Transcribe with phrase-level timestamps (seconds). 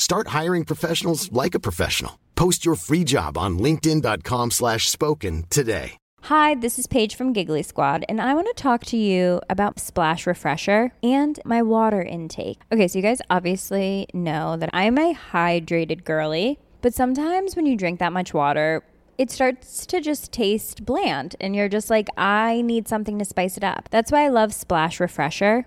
[0.00, 2.18] Start hiring professionals like a professional.
[2.34, 5.98] Post your free job on linkedin.com slash spoken today.
[6.22, 9.78] Hi, this is Paige from Giggly Squad, and I want to talk to you about
[9.78, 12.62] Splash Refresher and my water intake.
[12.72, 17.76] Okay, so you guys obviously know that I'm a hydrated girly, but sometimes when you
[17.76, 18.82] drink that much water,
[19.18, 23.58] it starts to just taste bland, and you're just like, I need something to spice
[23.58, 23.90] it up.
[23.90, 25.66] That's why I love Splash Refresher.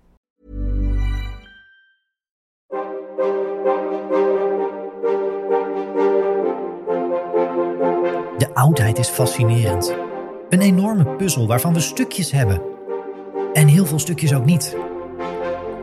[8.61, 9.95] Oudheid is fascinerend.
[10.49, 12.61] Een enorme puzzel waarvan we stukjes hebben.
[13.53, 14.75] En heel veel stukjes ook niet.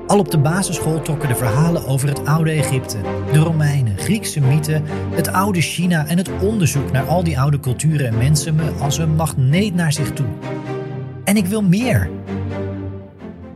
[0.06, 2.96] Al op de basisschool trokken de verhalen over het oude Egypte,
[3.32, 8.06] de Romeinen, Griekse mythen, het oude China en het onderzoek naar al die oude culturen
[8.06, 10.28] en mensen me als een magneet naar zich toe.
[11.24, 12.10] En ik wil meer.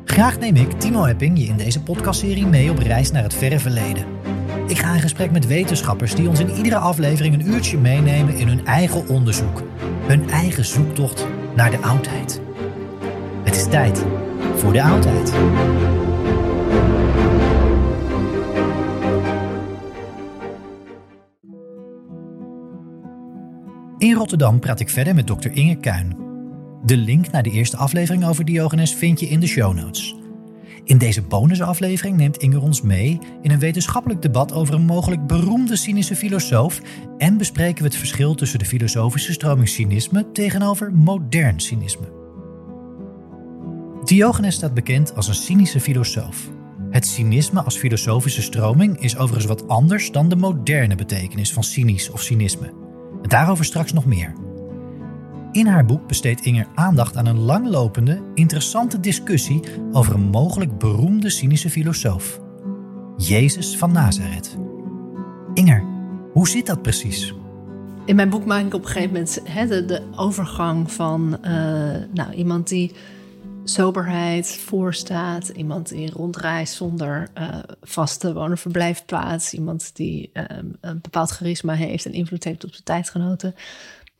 [0.04, 3.58] Graag neem ik, Timo Epping, je in deze podcastserie mee op reis naar het verre
[3.58, 4.21] verleden.
[4.66, 8.48] Ik ga in gesprek met wetenschappers die ons in iedere aflevering een uurtje meenemen in
[8.48, 9.62] hun eigen onderzoek.
[10.06, 12.40] Hun eigen zoektocht naar de oudheid.
[13.42, 14.04] Het is tijd
[14.56, 15.32] voor de oudheid.
[23.98, 26.16] In Rotterdam praat ik verder met dokter Inge Kuin.
[26.84, 30.21] De link naar de eerste aflevering over Diogenes vind je in de show notes.
[30.84, 35.76] In deze bonusaflevering neemt Inge ons mee in een wetenschappelijk debat over een mogelijk beroemde
[35.76, 36.80] cynische filosoof
[37.18, 42.20] en bespreken we het verschil tussen de filosofische stroming cynisme tegenover modern cynisme.
[44.04, 46.50] Diogenes staat bekend als een cynische filosoof.
[46.90, 52.10] Het cynisme als filosofische stroming is overigens wat anders dan de moderne betekenis van cynisch
[52.10, 52.72] of cynisme.
[53.22, 54.34] Daarover straks nog meer.
[55.52, 59.60] In haar boek besteedt Inger aandacht aan een langlopende, interessante discussie
[59.92, 62.40] over een mogelijk beroemde cynische filosoof.
[63.16, 64.56] Jezus van Nazareth.
[65.54, 65.84] Inger,
[66.32, 67.34] hoe zit dat precies?
[68.04, 71.50] In mijn boek maak ik op een gegeven moment de, de overgang van uh,
[72.12, 72.92] nou, iemand die
[73.64, 81.74] soberheid voorstaat, iemand die rondreist zonder uh, vaste wonenverblijfplaats, iemand die um, een bepaald charisma
[81.74, 83.54] heeft en invloed heeft op zijn tijdgenoten.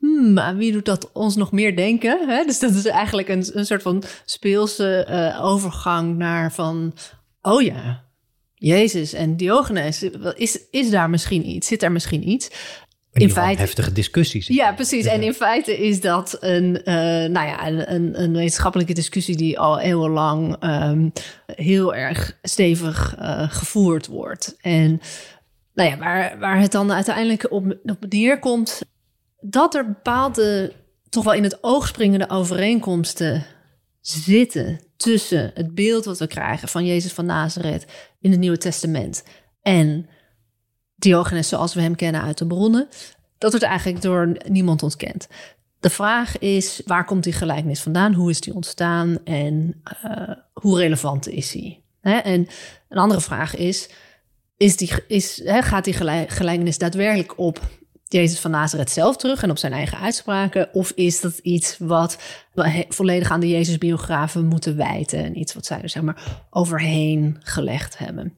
[0.03, 2.29] Hmm, aan wie doet dat ons nog meer denken?
[2.29, 2.45] Hè?
[2.45, 6.95] Dus dat is eigenlijk een, een soort van speelse uh, overgang naar van,
[7.43, 8.05] oh ja,
[8.55, 10.03] Jezus en Diogenes,
[10.35, 11.67] is, is daar misschien iets?
[11.67, 12.51] Zit er misschien iets?
[13.13, 14.47] in feite heftige discussies.
[14.47, 15.07] Ja, precies.
[15.07, 16.95] En in feite is dat een, uh,
[17.29, 21.13] nou ja, een, een, wetenschappelijke discussie die al eeuwenlang um,
[21.47, 24.57] heel erg stevig uh, gevoerd wordt.
[24.61, 25.01] En
[25.75, 28.81] nou ja, waar, waar het dan uiteindelijk op, op neerkomt,
[29.43, 30.73] dat er bepaalde,
[31.09, 33.47] toch wel in het oog springende overeenkomsten
[34.01, 37.87] zitten tussen het beeld wat we krijgen van Jezus van Nazareth
[38.21, 39.25] in het Nieuwe Testament
[39.63, 40.09] en
[40.97, 42.89] Diogenes zoals we hem kennen uit de bronnen,
[43.39, 45.29] dat wordt eigenlijk door niemand ontkend.
[45.81, 48.15] De vraag is, waar komt die gelijkenis vandaan?
[48.15, 51.83] Hoe is die ontstaan en uh, hoe relevant is hij?
[52.01, 52.47] En
[52.89, 53.89] een andere vraag is,
[54.57, 55.95] is die, is, gaat die
[56.27, 57.61] gelijkenis daadwerkelijk op
[58.13, 60.75] Jezus van Nazareth zelf terug en op zijn eigen uitspraken?
[60.75, 62.19] Of is dat iets wat
[62.53, 67.37] we volledig aan de Jezus-biografen moeten wijten en iets wat zij er zeg maar overheen
[67.41, 68.37] gelegd hebben?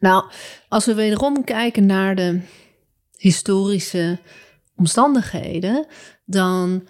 [0.00, 0.24] Nou,
[0.68, 2.40] als we wederom kijken naar de
[3.16, 4.18] historische
[4.76, 5.86] omstandigheden,
[6.24, 6.88] dan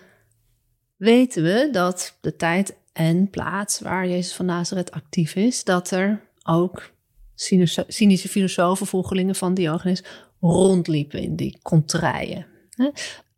[0.97, 6.29] weten we dat de tijd en plaats waar Jezus van Nazareth actief is, dat er
[6.43, 6.93] ook
[7.87, 10.03] cynische filosofen, volgelingen van Diogenes,
[10.51, 12.47] rondliepen in die contraien.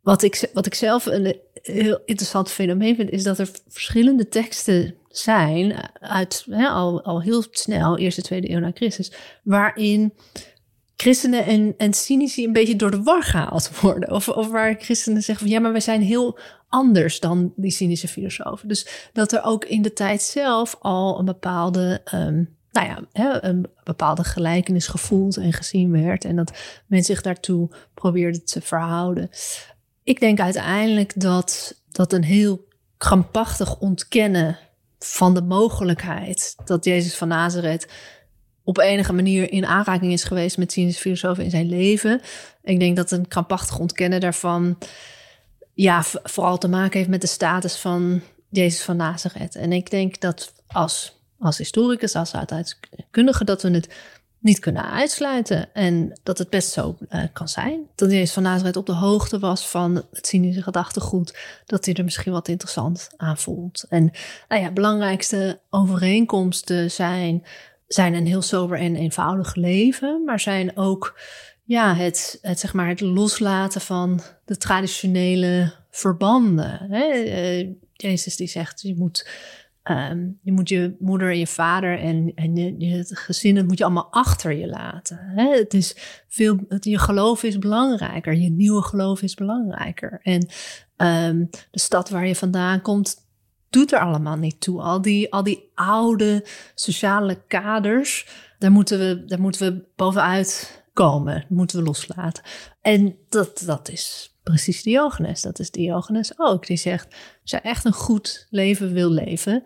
[0.01, 4.95] Wat ik, wat ik zelf een heel interessant fenomeen vind, is dat er verschillende teksten
[5.09, 9.11] zijn uit al, al heel snel, eerste, tweede eeuw na Christus,
[9.43, 10.13] waarin
[10.95, 14.11] christenen en, en cynici een beetje door de war gehaald worden.
[14.11, 16.39] Of, of waar christenen zeggen van ja, maar wij zijn heel
[16.69, 18.67] anders dan die cynische filosofen.
[18.67, 23.65] Dus dat er ook in de tijd zelf al een bepaalde, um, nou ja, een
[23.83, 26.25] bepaalde gelijkenis gevoeld en gezien werd.
[26.25, 26.51] En dat
[26.85, 29.29] men zich daartoe probeerde te verhouden.
[30.03, 34.57] Ik denk uiteindelijk dat dat een heel krampachtig ontkennen
[34.99, 37.87] van de mogelijkheid dat Jezus van Nazareth
[38.63, 42.21] op enige manier in aanraking is geweest met cynische filosofen in zijn leven.
[42.63, 44.77] Ik denk dat een krampachtig ontkennen daarvan
[45.73, 49.55] ja, vooral te maken heeft met de status van Jezus van Nazareth.
[49.55, 53.89] En ik denk dat als, als historicus, als uitkundige, dat we het
[54.39, 55.73] niet kunnen uitsluiten.
[55.73, 57.87] En dat het best zo uh, kan zijn.
[57.95, 61.37] Dat Jezus van Nazareth op de hoogte was van het cynische gedachtegoed.
[61.65, 63.85] Dat hij er misschien wat interessant aan voelt.
[63.89, 64.11] En
[64.47, 67.45] nou ja, belangrijkste overeenkomsten zijn,
[67.87, 70.23] zijn een heel sober en eenvoudig leven.
[70.25, 71.19] Maar zijn ook
[71.63, 76.79] ja, het, het, zeg maar, het loslaten van de traditionele verbanden.
[76.89, 77.13] Hè?
[77.13, 79.27] Uh, Jezus die zegt, je moet
[79.89, 83.77] Um, je moet je moeder en je vader en, en je, je, gezin, dat moet
[83.77, 85.17] je allemaal achter je laten.
[85.17, 85.57] Hè?
[85.57, 85.95] Het is
[86.27, 90.19] veel, je geloof is belangrijker, je nieuwe geloof is belangrijker.
[90.23, 90.47] En
[90.97, 93.25] um, de stad waar je vandaan komt,
[93.69, 94.81] doet er allemaal niet toe.
[94.81, 96.45] Al die, al die oude
[96.75, 98.27] sociale kaders,
[98.59, 102.43] daar moeten we, daar moeten we bovenuit komen, moeten we loslaten.
[102.81, 105.41] En dat, dat is precies Diogenes.
[105.41, 106.67] Dat is Diogenes ook.
[106.67, 109.63] Die zegt, als je echt een goed leven wil leven,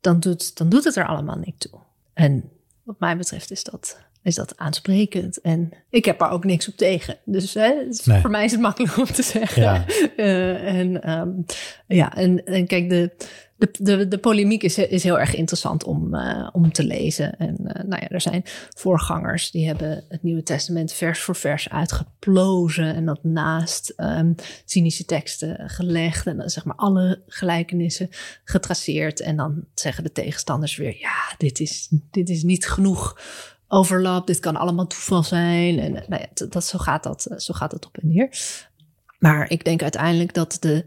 [0.00, 1.80] dan doet, dan doet het er allemaal niet toe.
[2.14, 2.50] En
[2.82, 5.40] wat mij betreft is dat, is dat aansprekend.
[5.40, 7.16] En ik heb er ook niks op tegen.
[7.24, 7.72] Dus hè,
[8.20, 9.62] voor mij is het makkelijk om te zeggen.
[9.62, 9.84] Ja.
[10.16, 11.44] Uh, en, um,
[11.86, 13.10] ja, en, en kijk, de,
[13.58, 17.38] de, de, de polemiek is, is heel erg interessant om, uh, om te lezen.
[17.38, 21.68] En uh, nou ja, er zijn voorgangers die hebben het Nieuwe Testament vers voor vers
[21.68, 24.34] uitgeplozen en dat naast um,
[24.64, 28.08] cynische teksten gelegd en dan zeg maar alle gelijkenissen
[28.44, 29.20] getraceerd.
[29.20, 33.20] En dan zeggen de tegenstanders weer, ja, dit is, dit is niet genoeg
[33.68, 35.78] overlap, dit kan allemaal toeval zijn.
[35.78, 38.38] En nou ja, dat, zo, gaat dat, zo gaat het op en neer.
[39.18, 40.84] Maar ik denk uiteindelijk dat de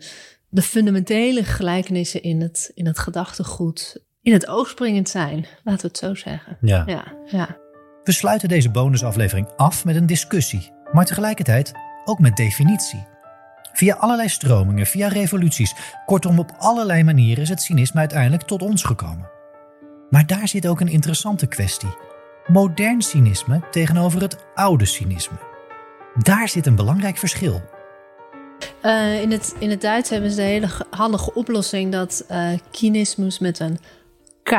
[0.51, 5.45] de fundamentele gelijkenissen in het, in het gedachtegoed in het oog springend zijn.
[5.63, 6.57] Laten we het zo zeggen.
[6.61, 6.83] Ja.
[6.85, 7.57] ja, ja.
[8.03, 11.71] We sluiten deze bonusaflevering af met een discussie, maar tegelijkertijd
[12.05, 13.07] ook met definitie.
[13.73, 15.75] Via allerlei stromingen, via revoluties,
[16.05, 19.29] kortom op allerlei manieren is het cynisme uiteindelijk tot ons gekomen.
[20.09, 21.95] Maar daar zit ook een interessante kwestie.
[22.47, 25.37] Modern cynisme tegenover het oude cynisme.
[26.17, 27.61] Daar zit een belangrijk verschil.
[28.85, 33.39] Uh, in, het, in het Duits hebben ze de hele handige oplossing dat uh, kynismus
[33.39, 33.79] met een
[34.43, 34.51] K.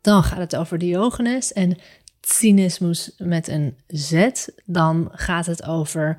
[0.00, 1.52] Dan gaat het over Diogenes.
[1.52, 1.78] En
[2.20, 4.28] cynismus met een Z.
[4.64, 6.16] Dan gaat het over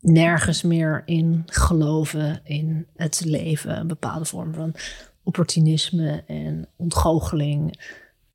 [0.00, 3.78] nergens meer in geloven in het leven.
[3.78, 4.74] Een bepaalde vorm van
[5.22, 7.80] opportunisme en ontgoocheling.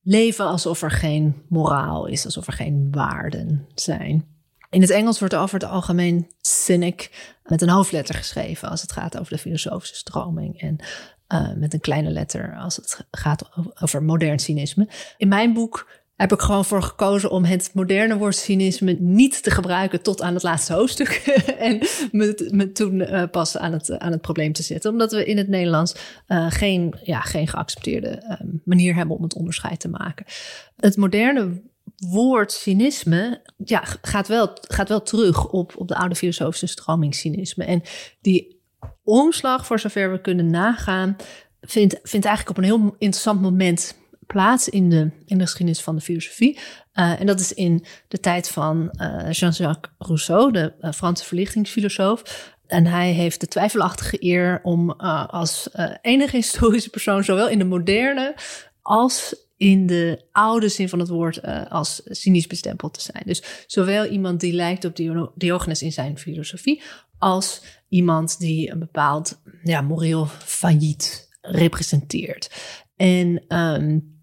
[0.01, 4.25] Leven alsof er geen moraal is, alsof er geen waarden zijn.
[4.69, 9.19] In het Engels wordt over het algemeen cynic met een hoofdletter geschreven als het gaat
[9.19, 10.61] over de filosofische stroming.
[10.61, 10.77] En
[11.33, 13.49] uh, met een kleine letter als het gaat
[13.81, 14.87] over modern cynisme.
[15.17, 19.51] In mijn boek heb ik gewoon voor gekozen om het moderne woord cynisme niet te
[19.51, 21.09] gebruiken tot aan het laatste hoofdstuk.
[21.57, 21.79] en
[22.11, 24.91] me, toen uh, pas aan het, aan het probleem te zetten.
[24.91, 25.95] Omdat we in het Nederlands
[26.27, 30.25] uh, geen, ja, geen geaccepteerde uh, manier hebben om het onderscheid te maken.
[30.75, 31.61] Het moderne
[31.95, 37.63] woord cynisme ja, gaat, wel, gaat wel terug op, op de oude filosofische stroming cynisme.
[37.63, 37.81] En
[38.21, 38.61] die
[39.03, 41.15] omslag, voor zover we kunnen nagaan,
[41.61, 45.95] vindt, vindt eigenlijk op een heel interessant moment plaats in de, in de geschiedenis van
[45.95, 46.59] de filosofie.
[46.93, 52.51] Uh, en dat is in de tijd van uh, Jean-Jacques Rousseau, de uh, Franse verlichtingsfilosoof.
[52.67, 55.69] En hij heeft de twijfelachtige eer om als
[56.01, 58.35] enige historische persoon, zowel in de moderne
[58.81, 63.23] als in de oude zin van het woord uh, als cynisch bestempeld te zijn.
[63.25, 64.95] Dus zowel iemand die lijkt op
[65.35, 66.81] Diogenes in zijn filosofie,
[67.17, 72.51] als iemand die een bepaald ja, moreel failliet representeert.
[72.95, 74.17] En um,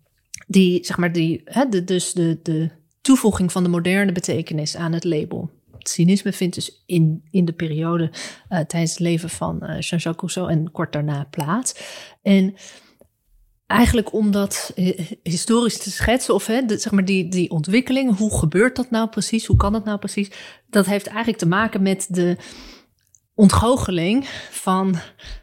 [0.47, 2.71] die, zeg maar, die, hè, de, dus de, de
[3.01, 5.51] toevoeging van de moderne betekenis aan het label.
[5.79, 8.11] Cynisme vindt dus in, in de periode
[8.51, 11.75] uh, tijdens het leven van uh, Jean-Jacques Rousseau en kort daarna plaats.
[12.23, 12.55] En
[13.71, 14.73] eigenlijk om dat
[15.23, 19.47] historisch te schetsen, of hè, zeg maar die, die ontwikkeling, hoe gebeurt dat nou precies?
[19.47, 20.31] Hoe kan dat nou precies?
[20.71, 22.37] Dat heeft eigenlijk te maken met de
[23.35, 24.97] ontgoocheling van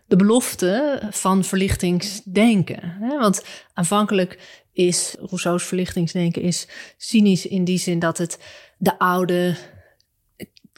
[0.07, 2.97] de belofte van verlichtingsdenken.
[2.99, 3.43] Want
[3.73, 6.67] aanvankelijk is Rousseau's verlichtingsdenken is
[6.97, 8.39] cynisch in die zin dat het
[8.77, 9.55] de oude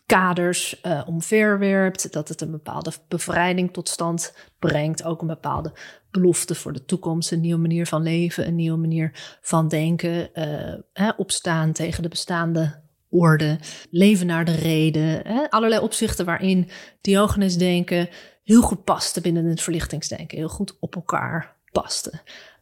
[0.10, 5.74] kaders uh, omverwerpt, dat het een bepaalde bevrijding tot stand brengt, ook een bepaalde
[6.12, 10.74] belofte voor de toekomst, een nieuwe manier van leven, een nieuwe manier van denken, uh,
[10.94, 16.70] hè, opstaan tegen de bestaande orde, leven naar de reden, hè, allerlei opzichten waarin
[17.02, 18.10] Diogenes denken
[18.44, 22.12] heel goed paste binnen het verlichtingsdenken, heel goed op elkaar paste.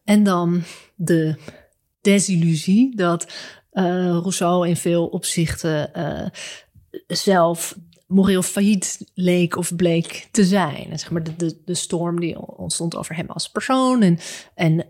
[0.03, 0.63] En dan
[0.95, 1.35] de
[2.01, 3.23] desillusie dat
[3.73, 5.91] uh, Rousseau in veel opzichten
[7.07, 7.77] zelf
[8.07, 10.91] moreel failliet leek of bleek te zijn.
[10.91, 14.19] En zeg maar de, de, de storm die ontstond over hem als persoon en,
[14.53, 14.83] en uh,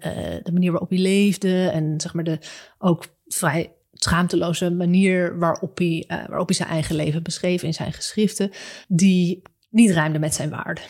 [0.43, 2.39] de manier waarop hij leefde en zeg maar de
[2.77, 7.93] ook vrij schaamteloze manier waarop hij, uh, waarop hij zijn eigen leven beschreef in zijn
[7.93, 8.51] geschriften,
[8.87, 10.81] die niet ruimde met zijn waarde.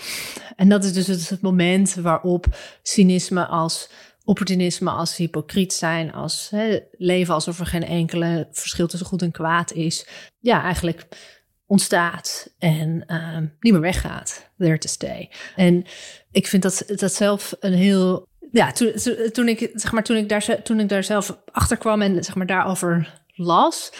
[0.55, 2.45] En dat is dus het moment waarop
[2.81, 3.89] cynisme als
[4.27, 9.31] opportunisme als hypocriet zijn, als hè, leven alsof er geen enkele verschil tussen goed en
[9.31, 10.07] kwaad is.
[10.39, 11.07] Ja, eigenlijk
[11.65, 14.49] ontstaat en uh, niet meer weggaat.
[14.57, 15.31] There to stay.
[15.55, 15.85] En
[16.31, 18.27] ik vind dat, dat zelf een heel.
[18.51, 18.93] Ja, toen,
[19.31, 22.35] toen, ik, zeg maar, toen, ik daar, toen ik daar zelf achter kwam en zeg
[22.35, 23.91] maar, daarover las,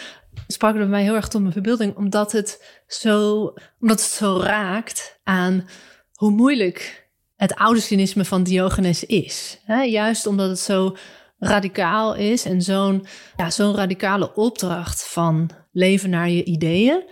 [0.46, 3.42] sprak het bij mij heel erg tot mijn verbeelding, omdat het zo,
[3.80, 5.68] omdat het zo raakt aan
[6.12, 7.07] hoe moeilijk
[7.38, 9.58] het oude cynisme van Diogenes is.
[9.86, 10.96] Juist omdat het zo
[11.38, 17.04] radicaal is en zo'n ja, zo'n radicale opdracht van leven naar je ideeën,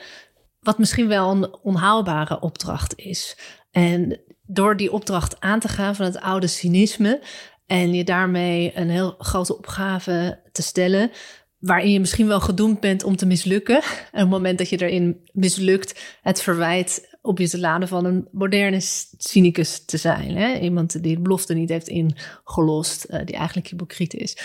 [0.61, 3.39] wat misschien wel een onhaalbare opdracht is.
[3.71, 7.23] En door die opdracht aan te gaan van het oude cynisme
[7.67, 11.11] en je daarmee een heel grote opgave te stellen,
[11.59, 13.83] waarin je misschien wel gedoemd bent om te mislukken.
[13.83, 18.05] En op het moment dat je erin mislukt, het verwijt op je te laden van
[18.05, 18.81] een moderne
[19.19, 20.37] cynicus te zijn.
[20.37, 20.59] Hè?
[20.59, 24.39] Iemand die de belofte niet heeft ingelost, uh, die eigenlijk hypocriet is.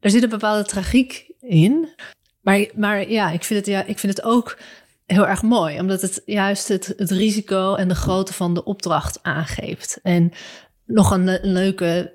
[0.00, 1.88] Er zit een bepaalde tragiek in.
[2.40, 4.58] Maar, maar ja, ik vind, het, ja, ik vind het ook
[5.06, 9.22] heel erg mooi, omdat het juist het, het risico en de grootte van de opdracht
[9.22, 9.98] aangeeft.
[10.02, 10.32] En
[10.84, 12.14] nog een, een leuke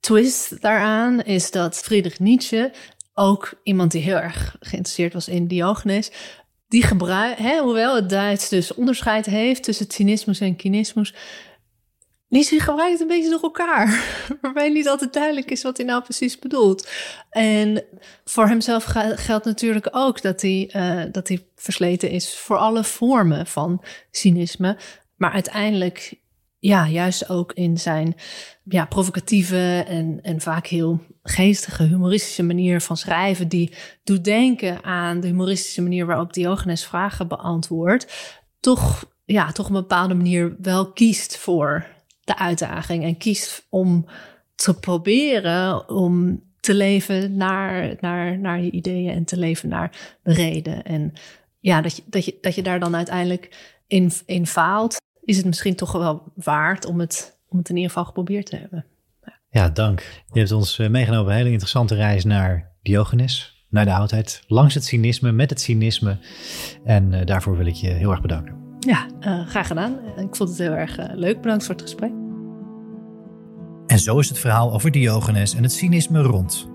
[0.00, 2.72] twist daaraan is dat Friedrich Nietzsche
[3.14, 6.10] ook iemand die heel erg geïnteresseerd was in Diogenes,
[6.74, 11.14] die gebruikt, hoewel het Duits dus onderscheid heeft tussen cynismus en kynismus,
[12.28, 14.04] Nietzsche gebruikt het een beetje door elkaar.
[14.40, 16.88] Waarbij niet altijd duidelijk is wat hij nou precies bedoelt.
[17.30, 17.84] En
[18.24, 23.46] voor hemzelf geldt natuurlijk ook dat hij, uh, dat hij versleten is voor alle vormen
[23.46, 24.76] van cynisme.
[25.16, 26.14] Maar uiteindelijk,
[26.64, 28.14] ja, juist ook in zijn
[28.64, 35.20] ja, provocatieve en, en vaak heel geestige, humoristische manier van schrijven, die doet denken aan
[35.20, 40.92] de humoristische manier waarop Diogenes vragen beantwoordt, toch, ja, toch op een bepaalde manier wel
[40.92, 41.86] kiest voor
[42.20, 44.06] de uitdaging en kiest om
[44.54, 50.32] te proberen om te leven naar, naar, naar je ideeën en te leven naar de
[50.32, 50.84] reden.
[50.84, 51.12] En
[51.60, 55.46] ja, dat je, dat je, dat je daar dan uiteindelijk in, in faalt, is het
[55.46, 58.84] misschien toch wel waard om het, om het in ieder geval geprobeerd te hebben.
[59.50, 60.22] Ja, dank.
[60.32, 64.42] Je hebt ons eh, meegenomen op een hele interessante reis naar Diogenes, naar de oudheid,
[64.46, 66.18] langs het cynisme, met het cynisme.
[66.84, 68.76] En uh, daarvoor wil ik je heel erg bedanken.
[68.80, 69.98] Ja, uh, graag gedaan.
[70.16, 71.40] Ik vond het heel erg uh, leuk.
[71.40, 72.12] Bedankt voor het gesprek.
[73.86, 76.68] En zo is het verhaal over Diogenes en het cynisme rond.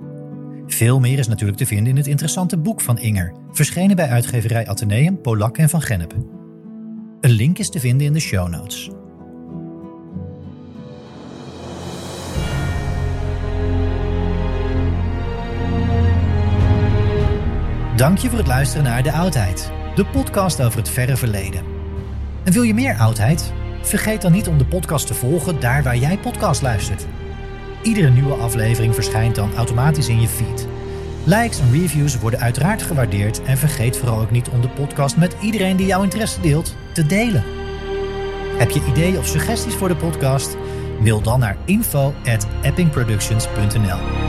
[0.67, 4.67] Veel meer is natuurlijk te vinden in het interessante boek van Inger, verschenen bij uitgeverij
[4.67, 6.38] Atheneum, Polak en Van Gennep.
[7.21, 8.89] Een link is te vinden in de show notes.
[17.95, 21.63] Dank je voor het luisteren naar De Oudheid, de podcast over het verre verleden.
[22.43, 23.53] En wil je meer oudheid?
[23.81, 27.05] Vergeet dan niet om de podcast te volgen daar waar jij podcast luistert.
[27.83, 30.67] Iedere nieuwe aflevering verschijnt dan automatisch in je feed.
[31.23, 35.35] Likes en reviews worden uiteraard gewaardeerd en vergeet vooral ook niet om de podcast met
[35.41, 37.43] iedereen die jouw interesse deelt te delen.
[38.57, 40.57] Heb je ideeën of suggesties voor de podcast?
[40.99, 44.28] Mail dan naar info@eppingproductions.nl.